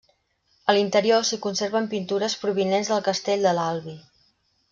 [0.71, 3.97] A l'interior s'hi conserven pintures provinents del castell de l'Albi.